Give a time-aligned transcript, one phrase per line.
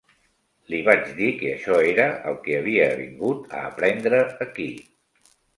[0.73, 4.71] Li vaig dir que això era el que havia vingut a aprendre aquí.